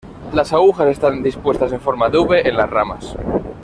Las 0.33 0.51
agujas 0.51 0.87
están 0.87 1.21
dispuestas 1.21 1.71
en 1.73 1.79
forma 1.79 2.09
de 2.09 2.17
V 2.17 2.49
en 2.49 2.57
las 2.57 2.67
ramas. 2.71 3.15